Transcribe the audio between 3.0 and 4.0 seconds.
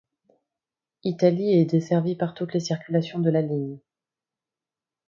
de la ligne.